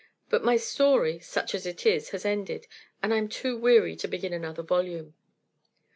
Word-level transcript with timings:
But 0.31 0.43
my 0.43 0.57
story, 0.57 1.19
such 1.19 1.53
as 1.53 1.67
it 1.67 1.85
is, 1.85 2.09
has 2.09 2.25
ended, 2.25 2.65
and 3.03 3.13
I'm 3.13 3.29
too 3.29 3.55
weary 3.55 3.95
to 3.97 4.07
begin 4.07 4.33
another 4.33 4.63
volume." 4.63 5.13